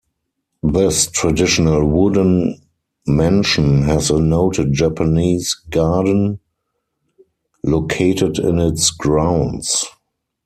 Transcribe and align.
This 0.63 1.05
traditional 1.11 1.85
wooden 1.85 2.59
mansion 3.05 3.83
has 3.83 4.09
a 4.09 4.19
noted 4.19 4.73
Japanese 4.73 5.53
garden 5.69 6.39
located 7.63 8.39
in 8.39 8.57
its 8.57 8.89
grounds. 8.89 9.85